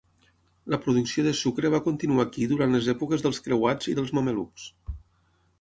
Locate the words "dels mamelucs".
4.01-4.67